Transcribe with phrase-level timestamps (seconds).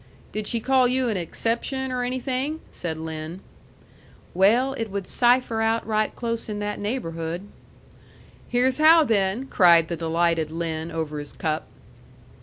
[0.31, 3.39] "Did she call you an exception, or anything?" said Lin.
[4.33, 7.43] "Well, it would cipher out right close in that neighborhood."
[8.49, 11.67] "Here's how, then!" cried the delighted Lin, over his cup.